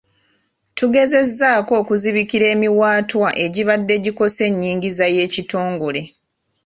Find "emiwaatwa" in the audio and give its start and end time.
2.55-3.27